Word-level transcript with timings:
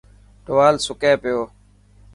ٽوال 0.45 0.75
سڪي 0.85 1.11
پيو. 1.21 1.41